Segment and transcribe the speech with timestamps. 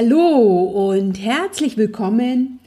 [0.00, 2.60] Hallo und herzlich willkommen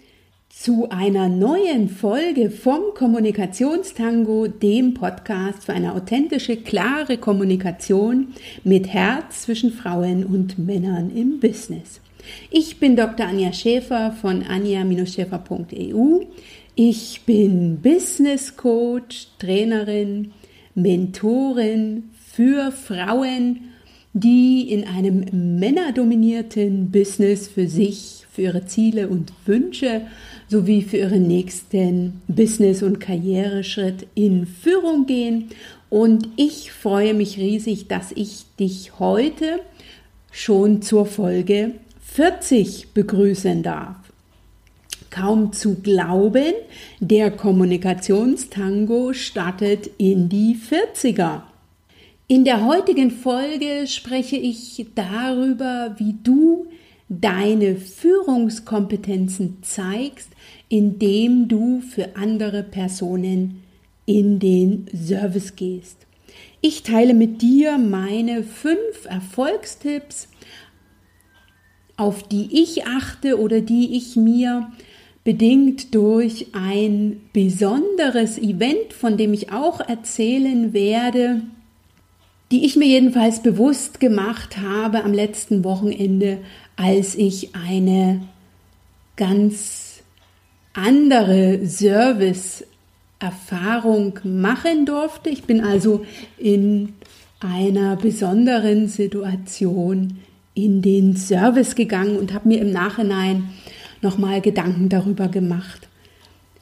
[0.49, 8.33] zu einer neuen Folge vom Kommunikationstango, dem Podcast für eine authentische, klare Kommunikation
[8.65, 12.01] mit Herz zwischen Frauen und Männern im Business.
[12.49, 13.27] Ich bin Dr.
[13.27, 16.25] Anja Schäfer von anja-schäfer.eu.
[16.75, 20.33] Ich bin Business Coach, Trainerin,
[20.75, 23.70] Mentorin für Frauen
[24.13, 30.01] die in einem männerdominierten Business für sich, für ihre Ziele und Wünsche
[30.47, 35.49] sowie für ihren nächsten Business- und Karriereschritt in Führung gehen.
[35.89, 39.59] Und ich freue mich riesig, dass ich dich heute
[40.31, 41.73] schon zur Folge
[42.03, 43.95] 40 begrüßen darf.
[45.09, 46.53] Kaum zu glauben,
[46.99, 51.41] der Kommunikationstango startet in die 40er.
[52.31, 56.65] In der heutigen Folge spreche ich darüber, wie du
[57.09, 60.29] deine Führungskompetenzen zeigst,
[60.69, 63.63] indem du für andere Personen
[64.05, 66.07] in den Service gehst.
[66.61, 70.29] Ich teile mit dir meine fünf Erfolgstipps,
[71.97, 74.71] auf die ich achte oder die ich mir
[75.25, 81.41] bedingt durch ein besonderes Event, von dem ich auch erzählen werde,
[82.51, 86.39] die ich mir jedenfalls bewusst gemacht habe am letzten Wochenende,
[86.75, 88.27] als ich eine
[89.15, 90.03] ganz
[90.73, 95.29] andere Service-Erfahrung machen durfte.
[95.29, 96.05] Ich bin also
[96.37, 96.93] in
[97.39, 100.17] einer besonderen Situation
[100.53, 103.51] in den Service gegangen und habe mir im Nachhinein
[104.01, 105.87] nochmal Gedanken darüber gemacht,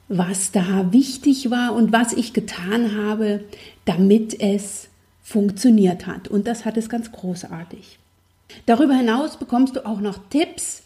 [0.08, 3.40] was da wichtig war und was ich getan habe,
[3.86, 4.90] damit es
[5.30, 6.28] funktioniert hat.
[6.28, 8.00] Und das hat es ganz großartig.
[8.66, 10.82] Darüber hinaus bekommst du auch noch Tipps,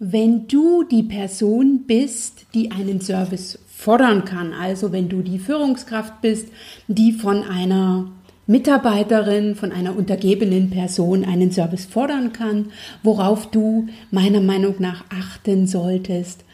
[0.00, 4.52] wenn du die Person bist, die einen Service fordern kann.
[4.52, 6.48] Also wenn du die Führungskraft bist,
[6.88, 8.10] die von einer
[8.48, 12.72] Mitarbeiterin, von einer untergebenen Person einen Service fordern kann,
[13.04, 16.44] worauf du meiner Meinung nach achten solltest,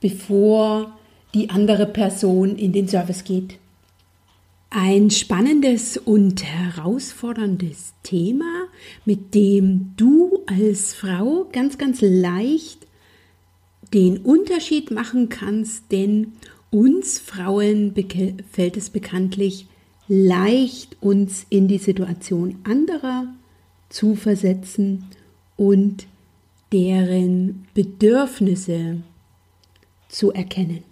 [0.00, 0.98] bevor
[1.34, 3.58] die andere Person in den Service geht.
[4.72, 8.68] Ein spannendes und herausforderndes Thema,
[9.04, 12.86] mit dem du als Frau ganz, ganz leicht
[13.92, 16.34] den Unterschied machen kannst, denn
[16.70, 17.96] uns Frauen
[18.52, 19.66] fällt es bekanntlich
[20.06, 23.26] leicht, uns in die Situation anderer
[23.88, 25.04] zu versetzen
[25.56, 26.06] und
[26.72, 28.98] deren Bedürfnisse
[30.08, 30.84] zu erkennen.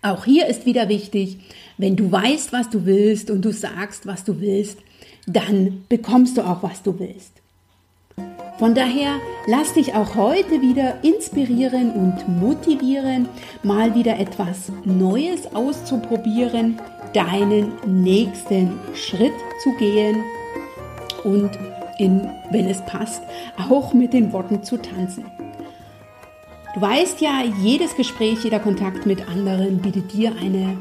[0.00, 1.38] Auch hier ist wieder wichtig,
[1.78, 4.78] wenn du weißt, was du willst und du sagst, was du willst,
[5.26, 7.32] dann bekommst du auch, was du willst.
[8.58, 9.16] Von daher
[9.48, 13.28] lass dich auch heute wieder inspirieren und motivieren,
[13.64, 16.78] mal wieder etwas Neues auszuprobieren,
[17.12, 20.22] deinen nächsten Schritt zu gehen
[21.24, 21.50] und
[21.98, 23.22] in, wenn es passt,
[23.68, 25.24] auch mit den Worten zu tanzen.
[26.74, 30.76] Du weißt ja, jedes Gespräch, jeder Kontakt mit anderen bietet dir eine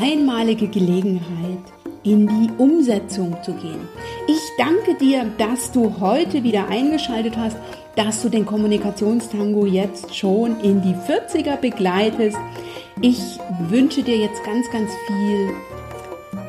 [0.00, 1.72] einmalige Gelegenheit,
[2.04, 3.88] in die Umsetzung zu gehen.
[4.26, 7.56] Ich danke dir, dass du heute wieder eingeschaltet hast,
[7.96, 12.38] dass du den Kommunikationstango jetzt schon in die 40er begleitest.
[13.00, 13.20] Ich
[13.68, 15.50] wünsche dir jetzt ganz, ganz viel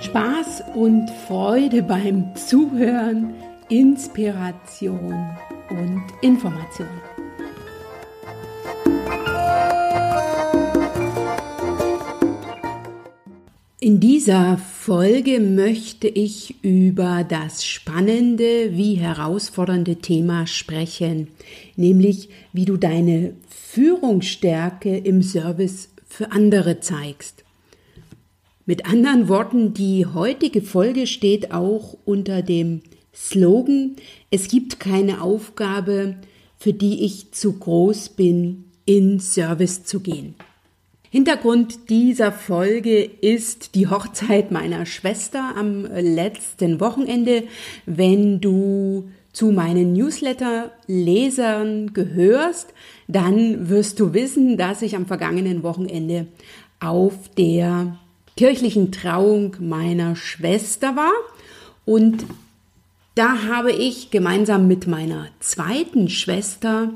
[0.01, 3.33] Spaß und Freude beim Zuhören,
[3.69, 5.37] Inspiration
[5.69, 6.87] und Information.
[13.83, 21.27] In dieser Folge möchte ich über das spannende wie herausfordernde Thema sprechen,
[21.75, 27.43] nämlich wie du deine Führungsstärke im Service für andere zeigst.
[28.65, 32.83] Mit anderen Worten, die heutige Folge steht auch unter dem
[33.13, 33.97] Slogan,
[34.31, 36.15] es gibt keine Aufgabe,
[36.57, 40.35] für die ich zu groß bin, in Service zu gehen.
[41.13, 47.43] Hintergrund dieser Folge ist die Hochzeit meiner Schwester am letzten Wochenende.
[47.85, 52.73] Wenn du zu meinen Newsletter-Lesern gehörst,
[53.07, 56.25] dann wirst du wissen, dass ich am vergangenen Wochenende
[56.79, 57.95] auf der
[58.35, 61.13] kirchlichen Trauung meiner Schwester war
[61.85, 62.25] und
[63.13, 66.89] da habe ich gemeinsam mit meiner zweiten Schwester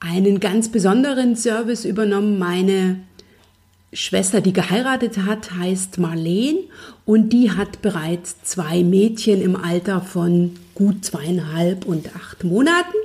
[0.00, 2.38] einen ganz besonderen Service übernommen.
[2.38, 3.00] Meine
[3.92, 6.56] Schwester, die geheiratet hat, heißt Marleen
[7.04, 12.96] und die hat bereits zwei Mädchen im Alter von gut zweieinhalb und acht Monaten.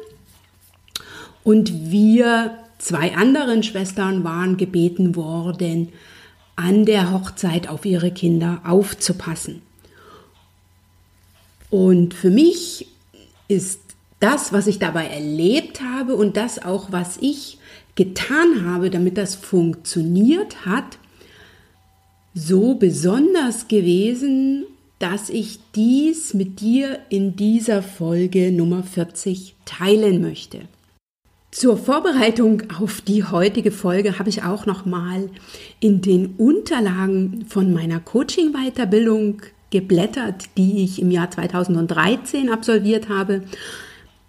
[1.43, 5.89] Und wir zwei anderen Schwestern waren gebeten worden,
[6.55, 9.61] an der Hochzeit auf ihre Kinder aufzupassen.
[11.69, 12.87] Und für mich
[13.47, 13.81] ist
[14.19, 17.59] das, was ich dabei erlebt habe und das auch, was ich
[17.97, 20.97] getan habe, damit das funktioniert hat,
[22.33, 24.65] so besonders gewesen,
[24.99, 30.61] dass ich dies mit dir in dieser Folge Nummer 40 teilen möchte.
[31.51, 35.29] Zur Vorbereitung auf die heutige Folge habe ich auch noch mal
[35.79, 39.41] in den Unterlagen von meiner Coaching Weiterbildung
[39.71, 43.43] geblättert, die ich im Jahr 2013 absolviert habe.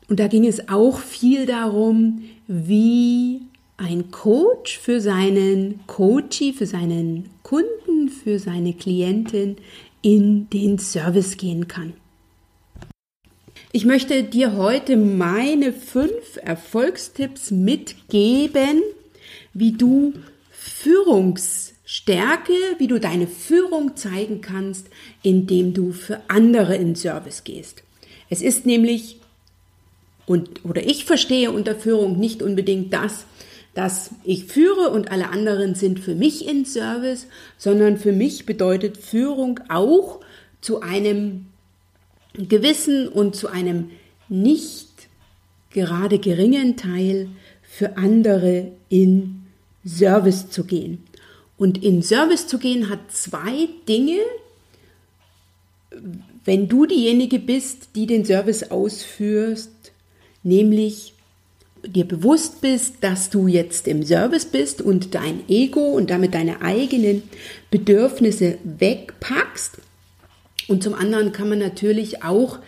[0.08, 3.42] Und da ging es auch viel darum, wie
[3.78, 9.56] ein Coach für seinen Coachee, für seinen Kunden, für seine Klientin
[10.02, 11.94] in den Service gehen kann.
[13.72, 18.82] Ich möchte dir heute meine fünf Erfolgstipps mitgeben,
[19.54, 20.14] wie du
[20.50, 24.88] Führungsstärke, wie du deine Führung zeigen kannst,
[25.22, 27.82] indem du für andere in Service gehst.
[28.30, 29.18] Es ist nämlich,
[30.26, 33.26] und, oder ich verstehe unter Führung nicht unbedingt das,
[33.74, 37.26] dass ich führe und alle anderen sind für mich in Service,
[37.58, 40.20] sondern für mich bedeutet Führung auch
[40.60, 41.46] zu einem
[42.34, 43.90] gewissen und zu einem
[44.28, 44.88] nicht
[45.70, 47.28] gerade geringen Teil
[47.62, 49.42] für andere in
[49.86, 51.04] Service zu gehen.
[51.56, 54.18] Und in Service zu gehen hat zwei Dinge.
[56.44, 59.92] Wenn du diejenige bist, die den Service ausführst,
[60.42, 61.14] nämlich
[61.86, 66.62] dir bewusst bist, dass du jetzt im Service bist und dein Ego und damit deine
[66.62, 67.22] eigenen
[67.70, 69.78] Bedürfnisse wegpackst.
[70.68, 72.58] Und zum anderen kann man natürlich auch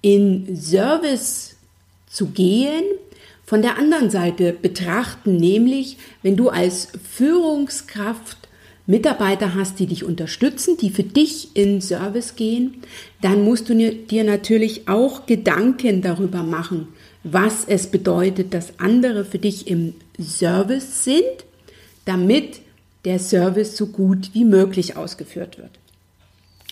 [0.00, 1.56] in Service
[2.06, 2.84] zu gehen,
[3.44, 8.36] von der anderen Seite betrachten, nämlich wenn du als Führungskraft
[8.86, 12.82] Mitarbeiter hast, die dich unterstützen, die für dich in Service gehen,
[13.20, 16.88] dann musst du dir natürlich auch Gedanken darüber machen,
[17.32, 21.24] was es bedeutet, dass andere für dich im Service sind,
[22.04, 22.60] damit
[23.04, 25.70] der Service so gut wie möglich ausgeführt wird.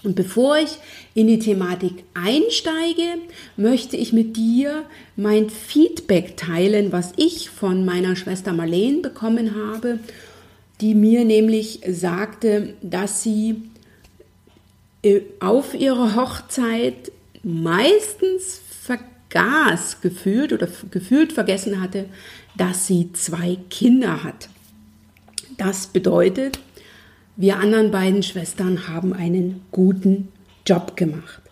[0.02, 0.76] Und bevor ich
[1.14, 3.18] in die Thematik einsteige,
[3.56, 4.84] möchte ich mit dir
[5.16, 9.98] mein Feedback teilen, was ich von meiner Schwester Marlene bekommen habe,
[10.80, 13.62] die mir nämlich sagte, dass sie
[15.02, 17.10] äh, auf ihrer Hochzeit
[17.42, 18.60] meistens
[19.36, 22.06] vergaß gefühlt oder gefühlt vergessen hatte,
[22.56, 24.48] dass sie zwei Kinder hat.
[25.58, 26.58] Das bedeutet,
[27.36, 30.28] wir anderen beiden Schwestern haben einen guten
[30.66, 31.42] Job gemacht.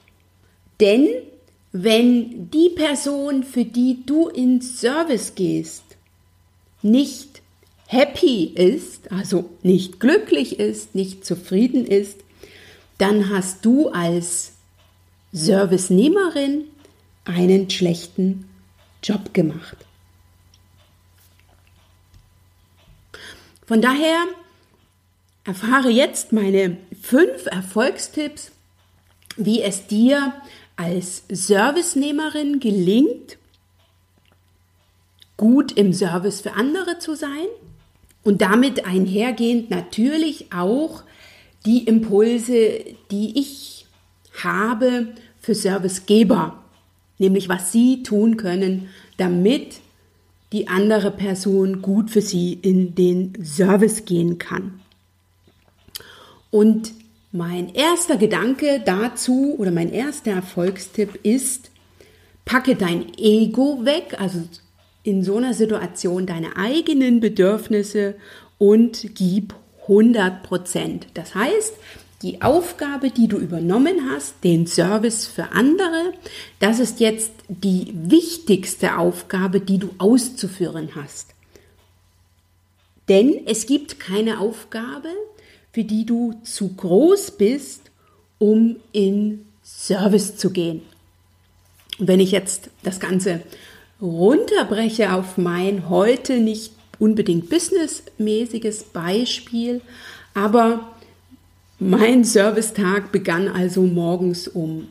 [0.80, 1.08] Denn
[1.72, 5.84] wenn die Person, für die du in Service gehst,
[6.82, 7.42] nicht
[7.86, 12.18] happy ist, also nicht glücklich ist, nicht zufrieden ist,
[12.98, 14.52] dann hast du als
[15.32, 16.64] Servicenehmerin
[17.24, 18.48] einen schlechten
[19.02, 19.76] Job gemacht.
[23.66, 24.26] Von daher
[25.44, 28.52] Erfahre jetzt meine fünf Erfolgstipps,
[29.36, 30.32] wie es dir
[30.76, 33.36] als Servicenehmerin gelingt,
[35.36, 37.46] gut im Service für andere zu sein
[38.22, 41.02] und damit einhergehend natürlich auch
[41.66, 43.86] die Impulse, die ich
[44.42, 46.63] habe für Servicegeber,
[47.18, 49.80] nämlich was sie tun können, damit
[50.52, 54.80] die andere Person gut für sie in den Service gehen kann.
[56.50, 56.92] Und
[57.32, 61.70] mein erster Gedanke dazu oder mein erster Erfolgstipp ist,
[62.44, 64.42] packe dein Ego weg, also
[65.02, 68.14] in so einer Situation deine eigenen Bedürfnisse
[68.58, 71.08] und gib 100 Prozent.
[71.14, 71.74] Das heißt,
[72.24, 76.14] die Aufgabe, die du übernommen hast, den Service für andere,
[76.58, 81.34] das ist jetzt die wichtigste Aufgabe, die du auszuführen hast.
[83.10, 85.10] Denn es gibt keine Aufgabe,
[85.72, 87.82] für die du zu groß bist,
[88.38, 90.80] um in Service zu gehen.
[91.98, 93.42] Und wenn ich jetzt das Ganze
[94.00, 99.82] runterbreche auf mein heute nicht unbedingt businessmäßiges Beispiel,
[100.32, 100.93] aber
[101.78, 104.88] mein Servicetag begann also morgens um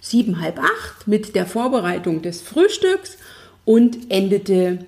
[0.00, 3.18] sieben, halb acht mit der Vorbereitung des Frühstücks
[3.64, 4.86] und endete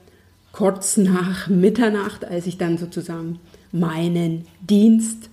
[0.52, 3.38] kurz nach Mitternacht, als ich dann sozusagen
[3.72, 5.30] meinen Dienst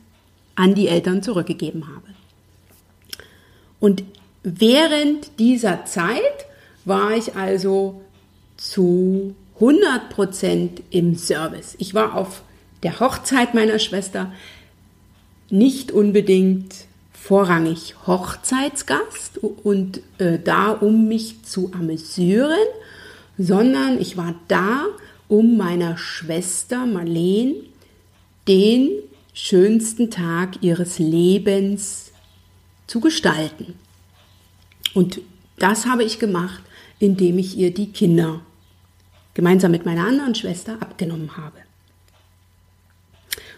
[0.56, 2.08] an die Eltern zurückgegeben habe.
[3.80, 4.04] Und
[4.44, 6.46] während dieser Zeit
[6.86, 8.02] war ich also
[8.58, 11.76] zu 100 Prozent im Service.
[11.80, 12.42] Ich war auf
[12.84, 14.32] der Hochzeit meiner Schwester
[15.50, 16.74] nicht unbedingt
[17.14, 22.58] vorrangig Hochzeitsgast und äh, da, um mich zu amüsieren,
[23.38, 24.86] sondern ich war da,
[25.28, 27.56] um meiner Schwester Marleen
[28.48, 28.90] den
[29.34, 32.12] schönsten Tag ihres Lebens
[32.88, 33.76] zu gestalten.
[34.94, 35.22] Und
[35.58, 36.62] das habe ich gemacht,
[37.00, 38.42] indem ich ihr die Kinder
[39.34, 41.60] gemeinsam mit meiner anderen Schwester abgenommen habe.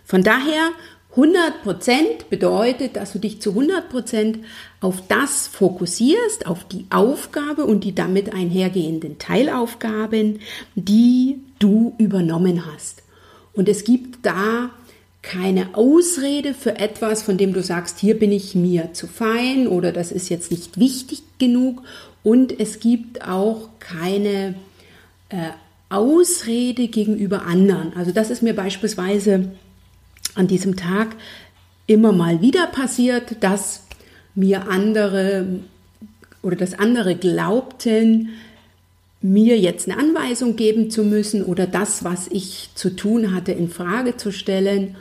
[0.04, 0.72] Von daher
[1.16, 4.40] 100% bedeutet, dass du dich zu 100%
[4.80, 10.40] auf das fokussierst, auf die Aufgabe und die damit einhergehenden Teilaufgaben,
[10.76, 13.04] die du übernommen hast.
[13.54, 14.70] Und es gibt da
[15.22, 19.92] keine Ausrede für etwas, von dem du sagst, hier bin ich mir zu fein oder
[19.92, 21.84] das ist jetzt nicht wichtig genug.
[22.24, 24.56] Und es gibt auch keine
[25.30, 25.50] äh,
[25.90, 27.94] Ausrede gegenüber anderen.
[27.96, 29.52] Also das ist mir beispielsweise
[30.36, 31.16] an diesem Tag
[31.88, 33.84] immer mal wieder passiert, dass
[34.36, 35.60] mir andere
[36.42, 38.30] oder dass andere glaubten,
[39.22, 43.70] mir jetzt eine Anweisung geben zu müssen oder das, was ich zu tun hatte, in
[43.70, 44.96] Frage zu stellen.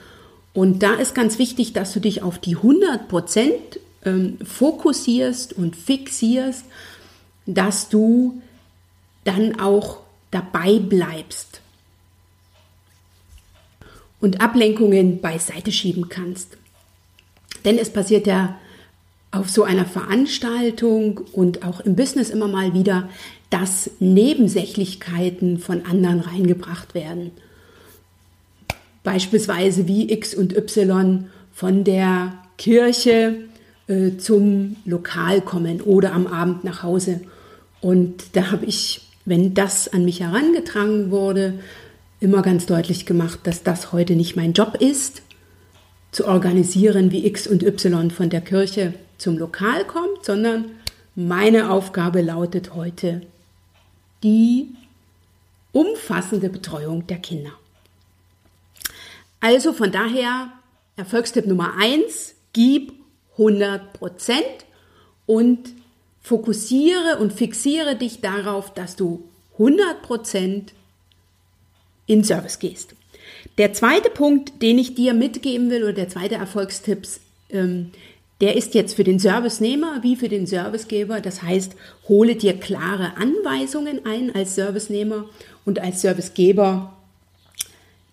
[0.53, 5.77] Und da ist ganz wichtig, dass du dich auf die 100 Prozent ähm, fokussierst und
[5.77, 6.65] fixierst,
[7.47, 8.43] dass du
[9.25, 11.60] dann auch dabei bleibst
[14.21, 16.57] und Ablenkungen beiseite schieben kannst.
[17.65, 18.57] Denn es passiert ja
[19.33, 23.09] auf so einer Veranstaltung und auch im Business immer mal wieder,
[23.49, 27.33] dass Nebensächlichkeiten von anderen reingebracht werden.
[29.03, 33.37] Beispielsweise wie X und Y von der Kirche
[33.87, 37.21] äh, zum Lokal kommen oder am Abend nach Hause.
[37.81, 41.61] Und da habe ich, wenn das an mich herangetragen wurde,
[42.21, 45.23] immer ganz deutlich gemacht, dass das heute nicht mein Job ist,
[46.13, 50.67] zu organisieren, wie X und Y von der Kirche zum Lokal kommt, sondern
[51.15, 53.23] meine Aufgabe lautet heute
[54.23, 54.69] die
[55.73, 57.53] umfassende Betreuung der Kinder.
[59.41, 60.53] Also von daher
[60.97, 62.93] Erfolgstipp Nummer eins: gib
[63.33, 64.67] 100 Prozent
[65.27, 65.71] und
[66.21, 70.75] fokussiere und fixiere dich darauf, dass du 100 Prozent
[72.11, 72.95] in Service gehst.
[73.57, 77.07] Der zweite Punkt, den ich dir mitgeben will, oder der zweite Erfolgstipp,
[77.51, 77.91] ähm,
[78.41, 81.21] der ist jetzt für den Servicenehmer wie für den Servicegeber.
[81.21, 81.77] Das heißt,
[82.09, 85.27] hole dir klare Anweisungen ein als Servicenehmer
[85.65, 86.97] und als Servicegeber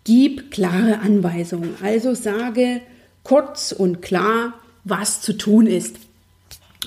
[0.04, 1.76] gib klare Anweisungen.
[1.82, 2.82] Also sage
[3.24, 5.96] kurz und klar, was zu tun ist.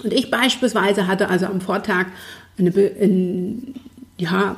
[0.04, 2.06] Und ich beispielsweise hatte also am Vortag
[2.58, 3.74] eine, ein,
[4.18, 4.56] ja,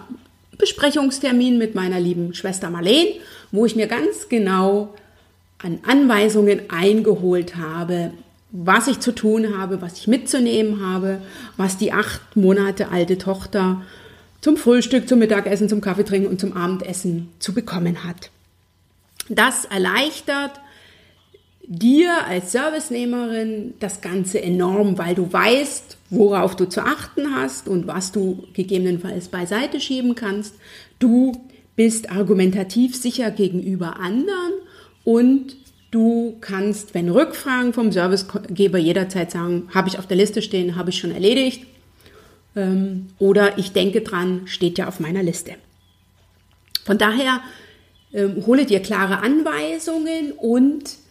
[0.62, 3.08] Besprechungstermin mit meiner lieben Schwester Marleen,
[3.50, 4.94] wo ich mir ganz genau
[5.58, 8.12] an Anweisungen eingeholt habe,
[8.52, 11.20] was ich zu tun habe, was ich mitzunehmen habe,
[11.56, 13.82] was die acht Monate alte Tochter
[14.40, 18.30] zum Frühstück, zum Mittagessen, zum Kaffeetrinken und zum Abendessen zu bekommen hat.
[19.28, 20.52] Das erleichtert
[21.64, 27.86] dir als Servicenehmerin das Ganze enorm, weil du weißt, worauf du zu achten hast und
[27.86, 30.54] was du gegebenenfalls beiseite schieben kannst.
[30.98, 31.32] Du
[31.76, 34.52] bist argumentativ sicher gegenüber anderen
[35.04, 35.56] und
[35.90, 40.90] du kannst, wenn Rückfragen vom Servicegeber jederzeit sagen, habe ich auf der Liste stehen, habe
[40.90, 41.66] ich schon erledigt
[42.56, 45.52] ähm, oder ich denke dran, steht ja auf meiner Liste.
[46.84, 47.40] Von daher
[48.12, 51.01] ähm, hole dir klare Anweisungen und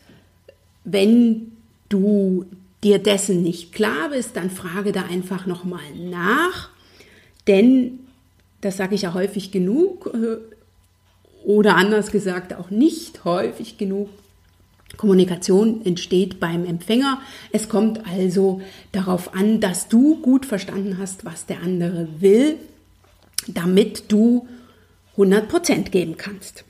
[0.84, 1.52] wenn
[1.90, 2.46] du
[2.84, 6.70] dir dessen nicht klar bist, dann frage da einfach nochmal nach,
[7.48, 8.00] denn
[8.62, 10.38] das sage ich ja häufig genug äh,
[11.44, 14.10] oder anders gesagt auch nicht häufig genug.
[14.98, 17.22] Kommunikation entsteht beim Empfänger.
[17.52, 18.62] Es kommt also
[18.92, 22.58] darauf an, dass du gut verstanden hast, was der andere will,
[23.48, 24.48] damit du
[25.18, 26.66] 100% geben kannst.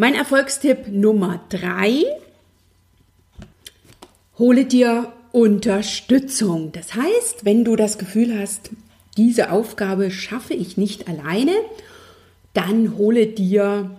[0.00, 2.04] Mein Erfolgstipp Nummer drei,
[4.38, 6.70] hole dir Unterstützung.
[6.70, 8.70] Das heißt, wenn du das Gefühl hast,
[9.16, 11.50] diese Aufgabe schaffe ich nicht alleine,
[12.54, 13.90] dann hole dir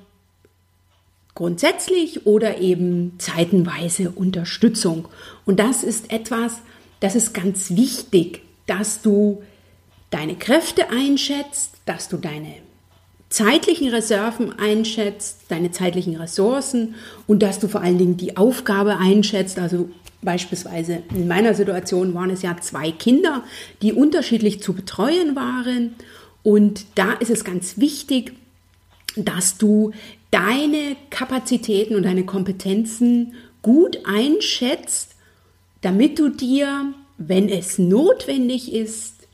[1.35, 5.09] grundsätzlich oder eben zeitenweise Unterstützung.
[5.45, 6.61] Und das ist etwas,
[7.01, 9.43] das ist ganz wichtig, dass du
[10.11, 12.68] deine Kräfte einschätzt, dass du deine
[13.29, 16.95] zeitlichen Reserven einschätzt, deine zeitlichen Ressourcen
[17.27, 19.59] und dass du vor allen Dingen die Aufgabe einschätzt.
[19.59, 19.89] Also
[20.21, 23.43] beispielsweise in meiner Situation waren es ja zwei Kinder,
[23.81, 25.95] die unterschiedlich zu betreuen waren
[26.43, 28.33] Und da ist es ganz wichtig,
[29.15, 29.91] dass du
[30.31, 35.15] deine Kapazitäten und deine Kompetenzen gut einschätzt,
[35.81, 39.27] damit du dir, wenn es notwendig ist,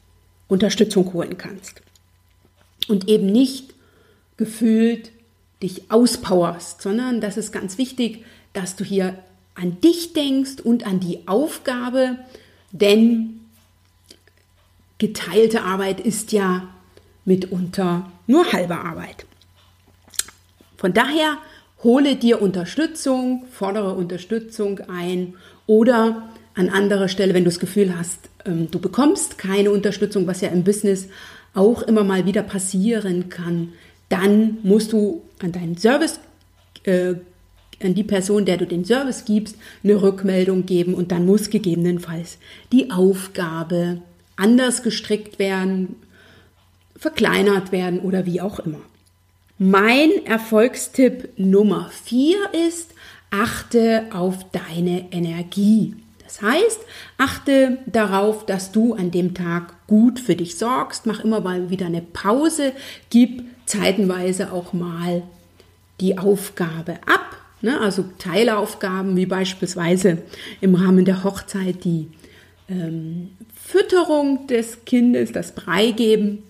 [0.47, 1.81] Unterstützung holen kannst.
[2.87, 3.74] Und eben nicht
[4.37, 5.11] gefühlt
[5.61, 9.17] dich auspowerst, sondern das ist ganz wichtig, dass du hier
[9.55, 12.17] an dich denkst und an die Aufgabe,
[12.71, 13.39] denn
[14.97, 16.67] geteilte Arbeit ist ja
[17.23, 19.25] mitunter nur halbe Arbeit.
[20.77, 21.37] Von daher
[21.83, 25.35] hole dir Unterstützung, fordere Unterstützung ein
[25.67, 30.41] oder an anderer Stelle, wenn du das Gefühl hast, ähm, du bekommst keine Unterstützung, was
[30.41, 31.07] ja im Business
[31.53, 33.73] auch immer mal wieder passieren kann,
[34.09, 36.19] dann musst du an deinen Service,
[36.83, 37.15] äh,
[37.83, 42.37] an die Person, der du den Service gibst, eine Rückmeldung geben und dann muss gegebenenfalls
[42.71, 44.01] die Aufgabe
[44.37, 45.95] anders gestrickt werden,
[46.95, 48.79] verkleinert werden oder wie auch immer.
[49.57, 52.91] Mein Erfolgstipp Nummer vier ist,
[53.31, 55.95] achte auf deine Energie.
[56.23, 56.79] Das heißt,
[57.17, 61.05] achte darauf, dass du an dem Tag gut für dich sorgst.
[61.05, 62.73] Mach immer mal wieder eine Pause.
[63.09, 65.23] Gib zeitenweise auch mal
[65.99, 67.37] die Aufgabe ab.
[67.61, 67.79] Ne?
[67.79, 70.19] Also Teilaufgaben wie beispielsweise
[70.61, 72.07] im Rahmen der Hochzeit die
[72.69, 76.43] ähm, Fütterung des Kindes, das Brei geben,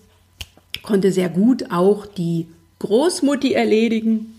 [0.82, 2.46] konnte sehr gut auch die
[2.78, 4.34] Großmutti erledigen.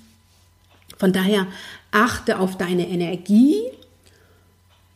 [0.98, 1.48] Von daher
[1.91, 3.55] achte auf deine Energie.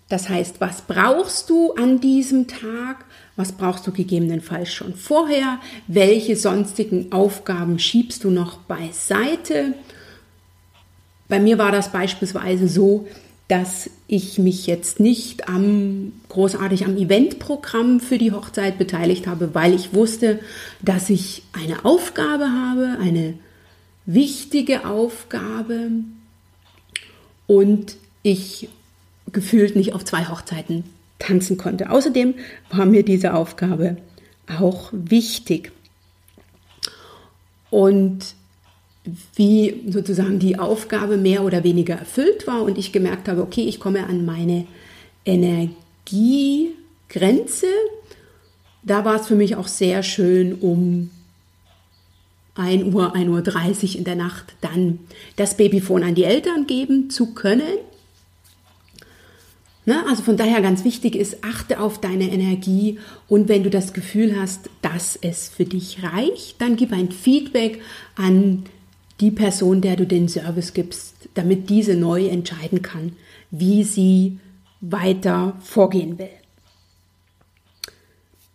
[0.09, 3.05] Das heißt, was brauchst du an diesem Tag?
[3.35, 5.59] Was brauchst du gegebenenfalls schon vorher?
[5.87, 9.73] Welche sonstigen Aufgaben schiebst du noch beiseite?
[11.27, 13.07] Bei mir war das beispielsweise so,
[13.47, 19.73] dass ich mich jetzt nicht am großartig am Eventprogramm für die Hochzeit beteiligt habe, weil
[19.73, 20.39] ich wusste,
[20.81, 23.33] dass ich eine Aufgabe habe, eine
[24.05, 25.91] wichtige Aufgabe
[27.47, 28.69] und ich
[29.31, 30.85] gefühlt nicht auf zwei Hochzeiten
[31.21, 31.89] tanzen konnte.
[31.89, 32.35] Außerdem
[32.69, 33.97] war mir diese Aufgabe
[34.59, 35.71] auch wichtig.
[37.69, 38.35] Und
[39.35, 43.79] wie sozusagen die Aufgabe mehr oder weniger erfüllt war und ich gemerkt habe, okay, ich
[43.79, 44.67] komme an meine
[45.25, 46.75] Energiegrenze.
[48.83, 51.09] Da war es für mich auch sehr schön, um
[52.55, 54.99] 1 Uhr, 1 Uhr 30 in der Nacht dann
[55.35, 57.77] das Babyphone an die Eltern geben zu können.
[59.85, 60.03] Ne?
[60.07, 64.39] Also von daher ganz wichtig ist, achte auf deine Energie und wenn du das Gefühl
[64.39, 67.81] hast, dass es für dich reicht, dann gib ein Feedback
[68.15, 68.63] an
[69.19, 73.13] die Person, der du den Service gibst, damit diese neu entscheiden kann,
[73.49, 74.39] wie sie
[74.81, 76.29] weiter vorgehen will.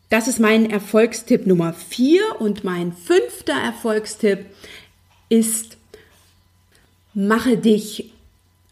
[0.09, 4.47] Das ist mein Erfolgstipp Nummer 4 und mein fünfter Erfolgstipp
[5.29, 5.77] ist,
[7.15, 8.13] mache dich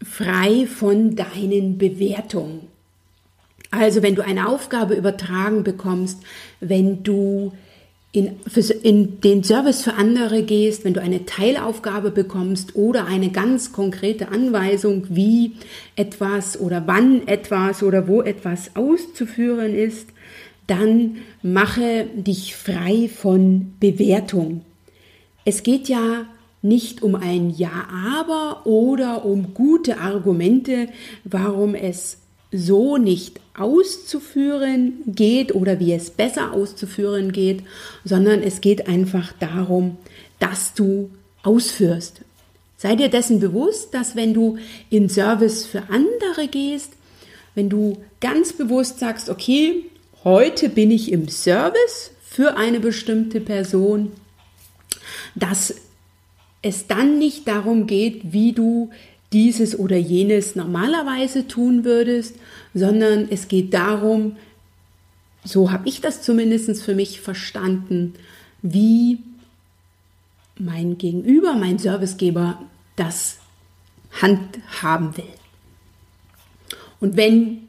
[0.03, 2.67] frei von deinen Bewertungen.
[3.71, 6.21] Also wenn du eine Aufgabe übertragen bekommst,
[6.59, 7.51] wenn du
[8.15, 8.39] in,
[8.83, 14.29] in den Service für andere gehst, wenn du eine Teilaufgabe bekommst oder eine ganz konkrete
[14.29, 15.53] Anweisung, wie
[15.97, 20.07] etwas oder wann etwas oder wo etwas auszuführen ist,
[20.67, 24.61] dann mache dich frei von Bewertung.
[25.43, 26.25] Es geht ja
[26.65, 30.89] nicht um ein Ja, aber oder um gute Argumente,
[31.23, 32.17] warum es
[32.51, 37.63] so nicht auszuführen geht oder wie es besser auszuführen geht,
[38.03, 39.97] sondern es geht einfach darum,
[40.39, 41.11] dass du
[41.43, 42.21] ausführst.
[42.77, 44.57] Sei dir dessen bewusst, dass wenn du
[44.89, 46.93] in Service für andere gehst,
[47.53, 49.85] wenn du ganz bewusst sagst, okay,
[50.23, 54.11] heute bin ich im Service für eine bestimmte Person,
[55.35, 55.75] dass
[56.65, 58.89] es dann nicht darum geht, wie du
[59.31, 62.35] dieses oder jenes normalerweise tun würdest,
[62.73, 64.37] sondern es geht darum,
[65.43, 68.15] so habe ich das zumindest für mich verstanden,
[68.63, 69.19] wie
[70.57, 72.59] mein Gegenüber, mein Servicegeber
[72.95, 73.37] das
[74.19, 75.23] handhaben will.
[76.99, 77.67] Und wenn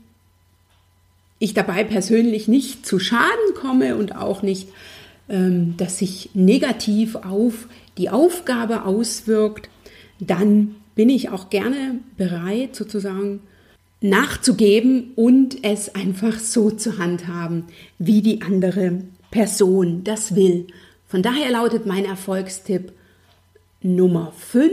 [1.38, 4.68] ich dabei persönlich nicht zu Schaden komme und auch nicht,
[5.28, 9.68] ähm, dass sich negativ auf die Aufgabe auswirkt,
[10.20, 13.40] dann bin ich auch gerne bereit, sozusagen
[14.00, 17.64] nachzugeben und es einfach so zu handhaben,
[17.98, 20.66] wie die andere Person das will.
[21.06, 22.92] Von daher lautet mein Erfolgstipp
[23.82, 24.70] Nummer 5.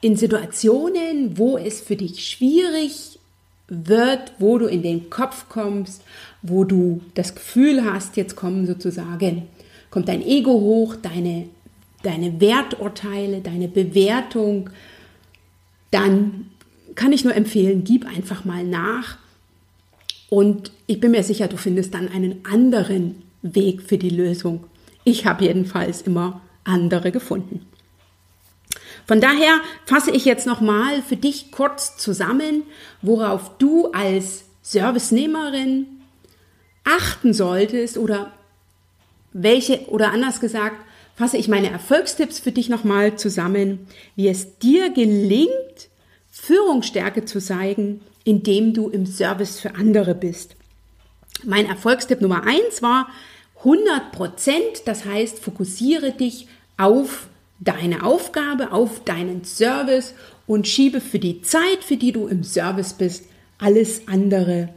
[0.00, 3.18] In Situationen, wo es für dich schwierig
[3.68, 6.02] wird, wo du in den Kopf kommst,
[6.42, 9.48] wo du das Gefühl hast, jetzt kommen sozusagen,
[9.90, 11.48] kommt dein Ego hoch, deine,
[12.02, 14.70] deine Werturteile, deine Bewertung,
[15.90, 16.46] dann
[16.94, 19.18] kann ich nur empfehlen, gib einfach mal nach.
[20.28, 24.64] Und ich bin mir sicher, du findest dann einen anderen Weg für die Lösung.
[25.04, 27.66] Ich habe jedenfalls immer andere gefunden.
[29.06, 32.62] Von daher fasse ich jetzt nochmal für dich kurz zusammen,
[33.02, 35.86] worauf du als Servicenehmerin
[36.84, 38.32] achten solltest oder
[39.32, 40.76] welche, oder anders gesagt,
[41.14, 45.88] fasse ich meine Erfolgstipps für dich nochmal zusammen, wie es dir gelingt,
[46.30, 50.56] Führungsstärke zu zeigen, indem du im Service für andere bist.
[51.44, 53.08] Mein Erfolgstipp Nummer eins war
[53.58, 57.26] 100 Prozent, das heißt, fokussiere dich auf
[57.60, 60.14] deine Aufgabe, auf deinen Service
[60.46, 63.24] und schiebe für die Zeit, für die du im Service bist,
[63.58, 64.70] alles andere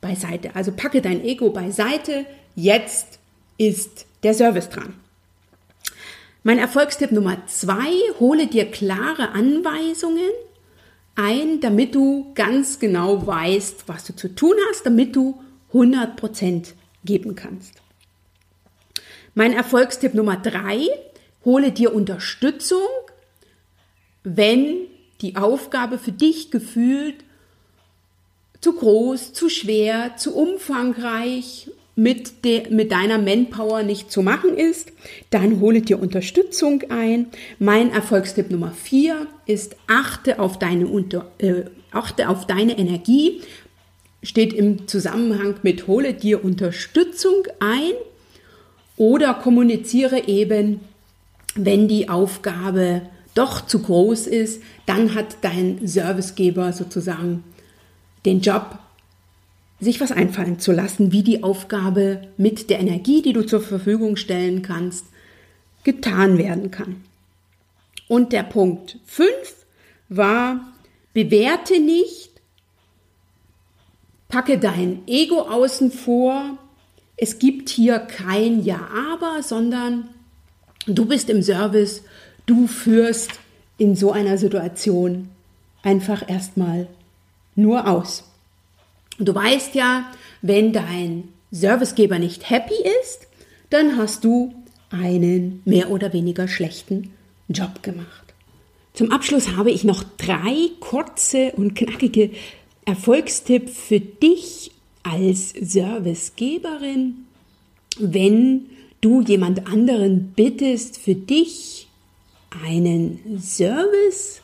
[0.00, 0.54] beiseite.
[0.54, 2.26] Also packe dein Ego beiseite.
[2.54, 3.18] Jetzt
[3.58, 4.94] ist der Service dran.
[6.42, 10.30] Mein Erfolgstipp Nummer zwei, hole dir klare Anweisungen
[11.14, 15.38] ein, damit du ganz genau weißt, was du zu tun hast, damit du
[15.72, 16.72] 100%
[17.04, 17.74] geben kannst.
[19.34, 20.86] Mein Erfolgstipp Nummer drei,
[21.44, 22.88] hole dir Unterstützung,
[24.24, 24.86] wenn
[25.20, 27.16] die Aufgabe für dich gefühlt
[28.60, 34.92] zu groß, zu schwer, zu umfangreich mit, de, mit deiner Manpower nicht zu machen ist,
[35.30, 37.26] dann hole dir Unterstützung ein.
[37.58, 43.42] Mein Erfolgstipp Nummer vier ist, achte auf deine, unter, äh, achte auf deine Energie.
[44.22, 47.92] Steht im Zusammenhang mit hole dir Unterstützung ein
[48.96, 50.80] oder kommuniziere eben,
[51.54, 53.02] wenn die Aufgabe
[53.34, 57.44] doch zu groß ist, dann hat dein Servicegeber sozusagen
[58.24, 58.78] den Job
[59.80, 64.16] sich was einfallen zu lassen, wie die Aufgabe mit der Energie, die du zur Verfügung
[64.16, 65.06] stellen kannst,
[65.84, 67.04] getan werden kann.
[68.08, 69.30] Und der Punkt 5
[70.08, 70.60] war,
[71.14, 72.30] bewerte nicht,
[74.28, 76.58] packe dein Ego außen vor,
[77.16, 80.08] es gibt hier kein Ja-Aber, sondern
[80.86, 82.02] du bist im Service,
[82.46, 83.30] du führst
[83.78, 85.28] in so einer Situation
[85.82, 86.88] einfach erstmal
[87.54, 88.24] nur aus.
[89.18, 90.10] Du weißt ja,
[90.42, 93.26] wenn dein Servicegeber nicht happy ist,
[93.70, 94.54] dann hast du
[94.90, 97.12] einen mehr oder weniger schlechten
[97.48, 98.34] Job gemacht.
[98.94, 102.30] Zum Abschluss habe ich noch drei kurze und knackige
[102.84, 107.26] Erfolgstipps für dich als Servicegeberin,
[107.98, 108.66] wenn
[109.00, 111.88] du jemand anderen bittest, für dich
[112.64, 114.42] einen Service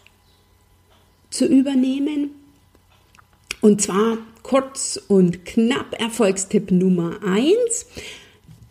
[1.31, 2.31] zu übernehmen.
[3.61, 7.87] Und zwar kurz und knapp Erfolgstipp Nummer eins.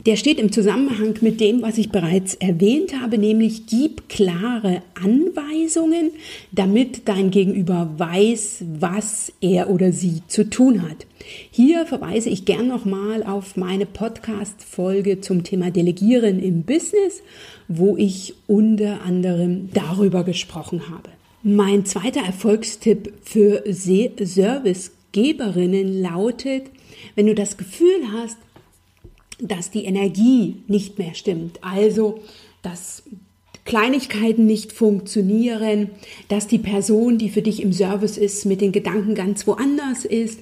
[0.06, 6.12] Der steht im Zusammenhang mit dem, was ich bereits erwähnt habe, nämlich gib klare Anweisungen,
[6.52, 11.08] damit dein Gegenüber weiß, was er oder sie zu tun hat.
[11.50, 17.24] Hier verweise ich gern nochmal auf meine Podcast-Folge zum Thema Delegieren im Business,
[17.68, 21.15] wo ich unter anderem darüber gesprochen habe.
[21.48, 26.72] Mein zweiter Erfolgstipp für Service Geberinnen lautet,
[27.14, 28.38] wenn du das Gefühl hast,
[29.38, 32.24] dass die Energie nicht mehr stimmt, also
[32.64, 33.04] dass
[33.64, 35.92] Kleinigkeiten nicht funktionieren,
[36.30, 40.40] dass die Person, die für dich im Service ist, mit den Gedanken ganz woanders ist,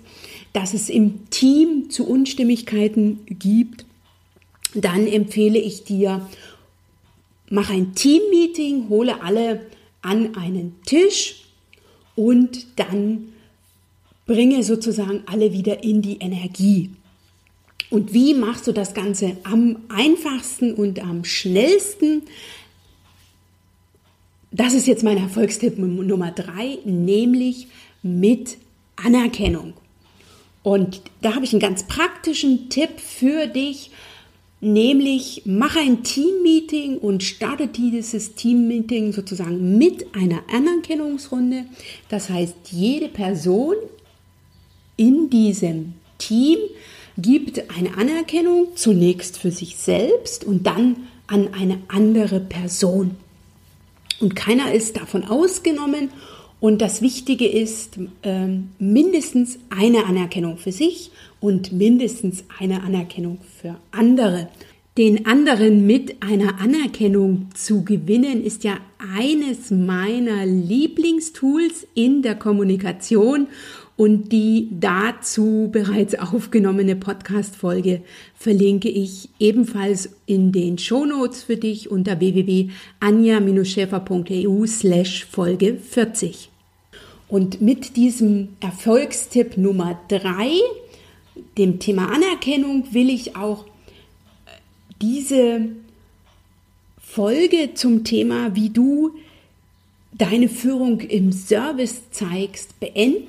[0.54, 3.86] dass es im Team zu Unstimmigkeiten gibt,
[4.74, 6.30] dann empfehle ich dir,
[7.50, 9.66] mach ein Team-Meeting, hole alle
[10.04, 11.46] an einen Tisch
[12.16, 13.30] und dann
[14.26, 16.92] bringe sozusagen alle wieder in die Energie.
[17.90, 22.24] Und wie machst du das Ganze am einfachsten und am schnellsten?
[24.52, 27.68] Das ist jetzt mein Erfolgstipp Nummer drei, nämlich
[28.02, 28.58] mit
[28.96, 29.74] Anerkennung.
[30.64, 33.92] Und da habe ich einen ganz praktischen Tipp für dich,
[34.64, 41.66] nämlich mache ein Teammeeting und starte dieses Teammeeting sozusagen mit einer Anerkennungsrunde.
[42.10, 43.76] Das heißt, jede Person
[44.96, 46.58] in diesem Team
[47.18, 50.96] gibt eine Anerkennung zunächst für sich selbst und dann
[51.28, 53.12] an eine andere Person.
[54.20, 56.10] Und keiner ist davon ausgenommen.
[56.60, 58.48] Und das Wichtige ist äh,
[58.80, 61.12] mindestens eine Anerkennung für sich
[61.44, 64.48] und mindestens eine Anerkennung für andere.
[64.98, 68.78] Den anderen mit einer Anerkennung zu gewinnen, ist ja
[69.18, 73.48] eines meiner Lieblingstools in der Kommunikation
[73.98, 78.04] und die dazu bereits aufgenommene Podcast-Folge
[78.36, 86.52] verlinke ich ebenfalls in den Shownotes für dich unter www.anja-schäfer.eu slash Folge 40.
[87.28, 90.62] Und mit diesem Erfolgstipp Nummer 3,
[91.58, 93.66] dem Thema Anerkennung, will ich auch
[95.02, 95.70] diese
[97.00, 99.16] Folge zum Thema, wie du
[100.12, 103.28] deine Führung im Service zeigst, beenden.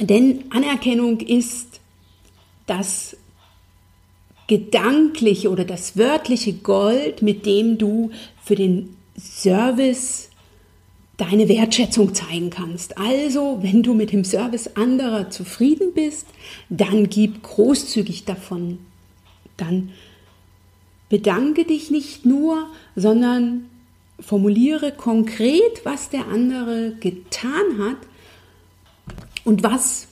[0.00, 1.80] Denn Anerkennung ist
[2.66, 3.16] das
[4.46, 8.10] gedankliche oder das wörtliche Gold, mit dem du
[8.42, 10.30] für den Service
[11.16, 12.98] deine Wertschätzung zeigen kannst.
[12.98, 16.26] Also, wenn du mit dem Service anderer zufrieden bist,
[16.68, 18.78] dann gib großzügig davon.
[19.56, 19.90] Dann
[21.08, 23.66] bedanke dich nicht nur, sondern
[24.18, 27.98] formuliere konkret, was der andere getan hat
[29.44, 30.08] und was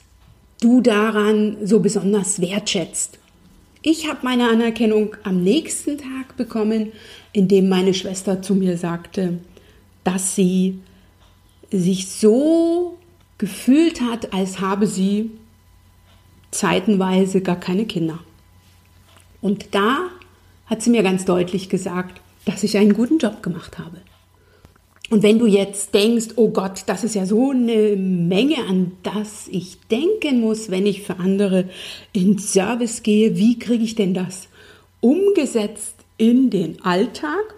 [0.61, 3.19] du daran so besonders wertschätzt.
[3.81, 6.93] Ich habe meine Anerkennung am nächsten Tag bekommen,
[7.33, 9.39] indem meine Schwester zu mir sagte,
[10.05, 10.79] dass sie
[11.79, 12.97] sich so
[13.37, 15.31] gefühlt hat, als habe sie
[16.51, 18.19] zeitenweise gar keine Kinder.
[19.41, 20.09] Und da
[20.67, 23.97] hat sie mir ganz deutlich gesagt, dass ich einen guten Job gemacht habe.
[25.09, 29.47] Und wenn du jetzt denkst, oh Gott, das ist ja so eine Menge, an das
[29.49, 31.69] ich denken muss, wenn ich für andere
[32.13, 34.47] in Service gehe, wie kriege ich denn das
[35.01, 37.55] umgesetzt in den Alltag?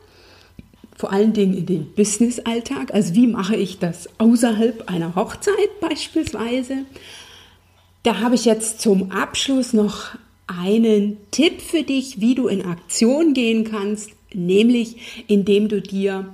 [0.96, 2.94] Vor allen Dingen in den Business-Alltag.
[2.94, 6.86] Also wie mache ich das außerhalb einer Hochzeit beispielsweise?
[8.04, 10.16] Da habe ich jetzt zum Abschluss noch
[10.48, 16.34] einen Tipp für dich, wie du in Aktion gehen kannst, nämlich indem du dir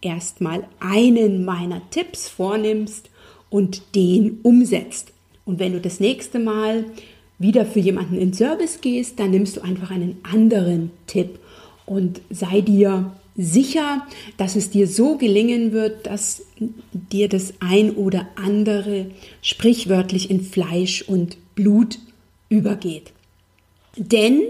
[0.00, 3.08] erstmal einen meiner Tipps vornimmst
[3.50, 5.12] und den umsetzt.
[5.44, 6.84] Und wenn du das nächste Mal
[7.38, 11.38] wieder für jemanden in Service gehst, dann nimmst du einfach einen anderen Tipp
[11.84, 16.42] und sei dir sicher, dass es dir so gelingen wird, dass
[16.92, 19.06] dir das ein oder andere
[19.42, 21.98] sprichwörtlich in Fleisch und Blut
[22.48, 23.12] übergeht.
[23.96, 24.42] Denn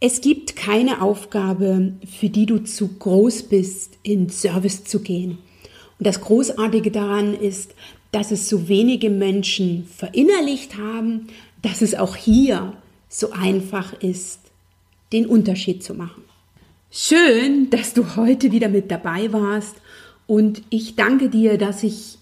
[0.00, 5.38] es gibt keine Aufgabe, für die du zu groß bist, in Service zu gehen.
[5.98, 7.74] Und das Großartige daran ist,
[8.12, 11.28] dass es so wenige Menschen verinnerlicht haben,
[11.62, 12.74] dass es auch hier
[13.08, 14.40] so einfach ist,
[15.12, 16.22] den Unterschied zu machen.
[16.96, 19.74] Schön, dass du heute wieder mit dabei warst.
[20.28, 22.18] Und ich danke dir, dass ich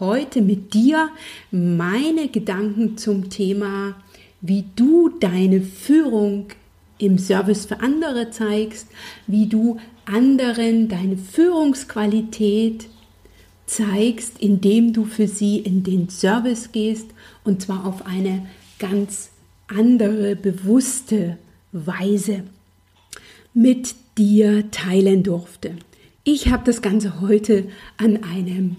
[0.00, 1.10] heute mit dir
[1.52, 3.94] meine Gedanken zum Thema
[4.40, 6.46] wie du deine Führung
[6.98, 8.88] im Service für andere zeigst,
[9.28, 12.88] wie du anderen deine Führungsqualität
[13.66, 17.06] zeigst, indem du für sie in den Service gehst
[17.44, 18.48] und zwar auf eine
[18.80, 19.30] ganz
[19.68, 21.38] andere, bewusste
[21.70, 22.42] Weise.
[23.54, 25.76] Mit dir teilen durfte.
[26.24, 28.76] Ich habe das Ganze heute an einem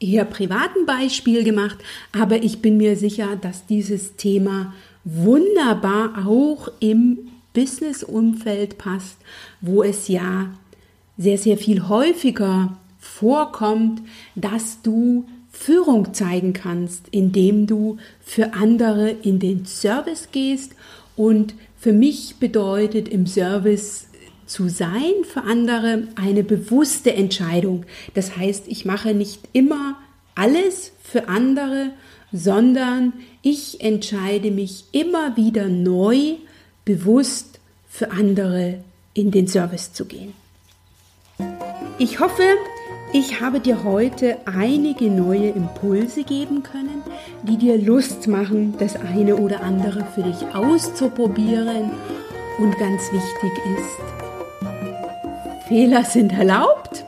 [0.00, 1.78] eher privaten Beispiel gemacht,
[2.12, 7.18] aber ich bin mir sicher, dass dieses Thema wunderbar auch im
[7.54, 9.16] Business-Umfeld passt,
[9.60, 10.50] wo es ja
[11.16, 14.02] sehr, sehr viel häufiger vorkommt,
[14.34, 20.72] dass du Führung zeigen kannst, indem du für andere in den Service gehst.
[21.16, 24.08] Und für mich bedeutet im Service
[24.46, 27.84] zu sein für andere eine bewusste Entscheidung.
[28.14, 29.96] Das heißt, ich mache nicht immer
[30.34, 31.90] alles für andere,
[32.32, 36.34] sondern ich entscheide mich immer wieder neu,
[36.84, 38.82] bewusst für andere
[39.14, 40.32] in den Service zu gehen.
[41.98, 42.42] Ich hoffe,
[43.12, 47.02] ich habe dir heute einige neue Impulse geben können,
[47.44, 51.92] die dir Lust machen, das eine oder andere für dich auszuprobieren.
[52.58, 54.23] Und ganz wichtig ist,
[55.68, 57.04] Fehler sind erlaubt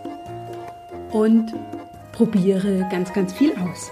[1.12, 1.53] und
[2.12, 3.90] probiere ganz, ganz viel aus.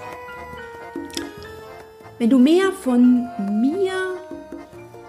[2.19, 3.29] Wenn du mehr von
[3.61, 3.93] mir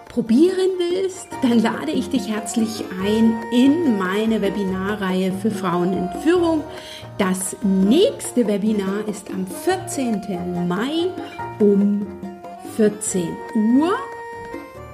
[0.09, 6.63] probieren willst, dann lade ich dich herzlich ein in meine Webinarreihe für Frauen in Führung.
[7.17, 10.67] Das nächste Webinar ist am 14.
[10.67, 11.09] Mai
[11.59, 12.05] um
[12.75, 13.27] 14
[13.77, 13.93] Uhr.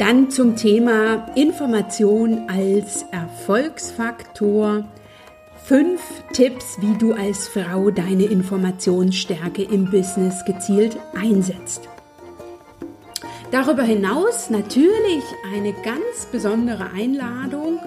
[0.01, 4.83] Dann zum Thema Information als Erfolgsfaktor.
[5.63, 6.01] Fünf
[6.33, 11.87] Tipps, wie du als Frau deine Informationsstärke im Business gezielt einsetzt.
[13.51, 17.77] Darüber hinaus natürlich eine ganz besondere Einladung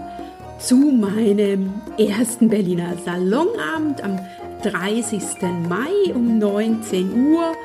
[0.61, 4.21] zu meinem ersten Berliner Salonabend am
[4.63, 5.21] 30.
[5.69, 7.57] Mai um 19 Uhr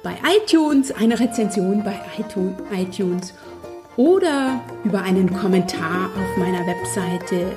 [0.02, 1.98] bei iTunes, eine Rezension bei
[2.76, 3.32] iTunes
[3.96, 7.52] oder über einen Kommentar auf meiner Webseite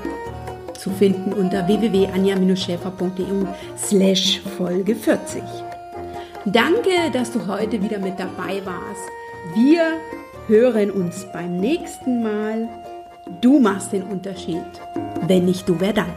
[0.78, 3.46] zu finden unter www.anja-schäfer.eu
[3.78, 5.44] slash Folge 40.
[6.46, 9.10] Danke, dass du heute wieder mit dabei warst.
[9.54, 10.00] Wir
[10.48, 12.68] hören uns beim nächsten Mal.
[13.42, 14.64] Du machst den Unterschied.
[15.28, 16.14] Wenn nicht du, wer dann?